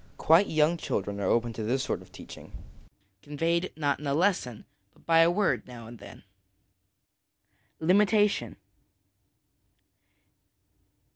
[0.17, 2.51] Quite young children are open to this sort of teaching,
[3.21, 6.23] conveyed, not in a lesson, but by a word now and then.
[7.79, 8.55] Limitation.